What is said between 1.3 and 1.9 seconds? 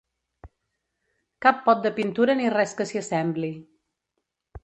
Cap pot